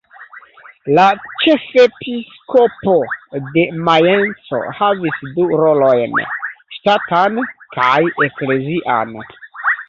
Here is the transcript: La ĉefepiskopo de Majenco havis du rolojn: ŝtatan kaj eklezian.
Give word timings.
La 0.99 1.03
ĉefepiskopo 1.41 2.95
de 3.57 3.65
Majenco 3.89 4.63
havis 4.79 5.21
du 5.37 5.45
rolojn: 5.65 6.17
ŝtatan 6.79 7.39
kaj 7.77 7.95
eklezian. 8.31 9.15